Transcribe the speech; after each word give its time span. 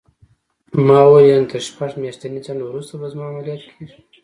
ما 0.85 0.99
وویل: 1.05 1.27
یعنې 1.31 1.45
تر 1.51 1.61
شپږ 1.67 1.91
میاشتني 2.01 2.39
ځنډ 2.45 2.59
وروسته 2.65 2.93
به 2.99 3.05
زما 3.13 3.25
عملیات 3.31 3.61
کېږي؟ 3.73 3.97